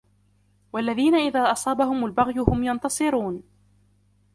والذين 0.73 1.15
إذا 1.15 1.51
أصابهم 1.51 2.05
البغي 2.05 2.39
هم 2.39 2.63
ينتصرون 2.63 3.43